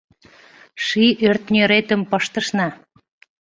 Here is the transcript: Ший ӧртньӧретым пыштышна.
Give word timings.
Ший 0.85 1.11
ӧртньӧретым 1.29 2.01
пыштышна. 2.11 2.67